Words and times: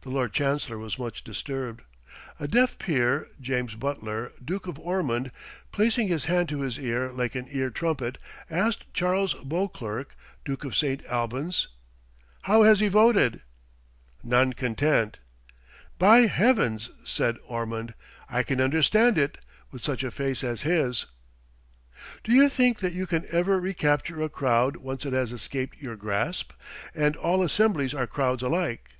The 0.00 0.10
Lord 0.10 0.32
Chancellor 0.32 0.78
was 0.78 0.98
much 0.98 1.22
disturbed. 1.22 1.82
A 2.40 2.48
deaf 2.48 2.76
peer, 2.76 3.28
James 3.40 3.76
Butler, 3.76 4.32
Duke 4.44 4.66
of 4.66 4.80
Ormond, 4.80 5.30
placing 5.70 6.08
his 6.08 6.24
hand 6.24 6.48
to 6.48 6.62
his 6.62 6.76
ear 6.76 7.12
like 7.12 7.36
an 7.36 7.46
ear 7.52 7.70
trumpet, 7.70 8.18
asked 8.50 8.92
Charles 8.92 9.34
Beauclerk, 9.34 10.16
Duke 10.44 10.64
of 10.64 10.74
St. 10.74 11.04
Albans, 11.06 11.68
"How 12.42 12.64
has 12.64 12.80
he 12.80 12.88
voted?" 12.88 13.42
"Non 14.24 14.54
content." 14.54 15.20
"By 16.00 16.22
heavens!" 16.22 16.90
said 17.04 17.38
Ormond, 17.46 17.94
"I 18.28 18.42
can 18.42 18.60
understand 18.60 19.16
it, 19.16 19.38
with 19.70 19.84
such 19.84 20.02
a 20.02 20.10
face 20.10 20.42
as 20.42 20.62
his." 20.62 21.06
Do 22.24 22.32
you 22.32 22.48
think 22.48 22.80
that 22.80 22.92
you 22.92 23.06
can 23.06 23.24
ever 23.30 23.60
recapture 23.60 24.20
a 24.20 24.28
crowd 24.28 24.78
once 24.78 25.06
it 25.06 25.12
has 25.12 25.30
escaped 25.30 25.76
your 25.80 25.94
grasp? 25.94 26.50
And 26.92 27.14
all 27.14 27.40
assemblies 27.40 27.94
are 27.94 28.08
crowds 28.08 28.42
alike. 28.42 28.96